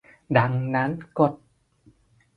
[0.37, 1.33] ดังนั้นกฎ